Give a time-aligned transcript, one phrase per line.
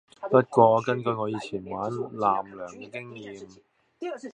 [0.31, 3.59] 不過我根據我以前玩艦娘嘅經驗